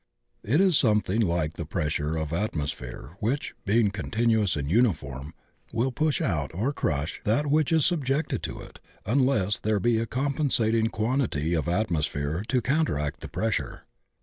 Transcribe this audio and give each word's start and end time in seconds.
It 0.43 0.59
is 0.59 0.79
something 0.79 1.19
like 1.21 1.53
the 1.57 1.63
pressure 1.67 2.15
of 2.17 2.31
atmos 2.31 2.73
phere 2.73 3.15
which, 3.19 3.53
being 3.65 3.91
continuous 3.91 4.55
and 4.55 4.67
uniform, 4.67 5.35
will 5.71 5.91
push 5.91 6.21
out 6.23 6.49
or 6.55 6.73
crush 6.73 7.21
that 7.23 7.45
which 7.45 7.71
is 7.71 7.85
subjected 7.85 8.41
to 8.41 8.61
it 8.61 8.79
unless 9.05 9.59
there 9.59 9.79
be 9.79 9.99
a 9.99 10.07
compensating 10.07 10.87
quantity 10.87 11.53
of 11.53 11.67
atmosphere 11.67 12.43
to 12.47 12.63
counter 12.63 12.97
act 12.97 13.19
the 13.21 13.27
pressure. 13.27 13.83